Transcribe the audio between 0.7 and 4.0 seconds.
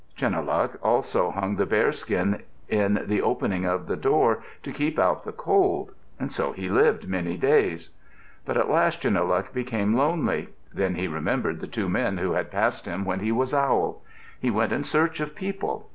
also hung the bearskin in the opening of the